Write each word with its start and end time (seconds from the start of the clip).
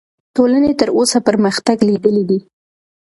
ټولنې 0.35 0.71
تر 0.79 0.87
اوسه 0.97 1.17
پرمختګ 1.27 1.77
لیدلی 1.87 2.23
دی. 2.29 2.39